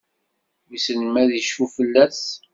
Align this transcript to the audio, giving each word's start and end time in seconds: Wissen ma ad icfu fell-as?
Wissen 0.67 0.99
ma 1.09 1.19
ad 1.23 1.31
icfu 1.39 1.65
fell-as? 1.75 2.21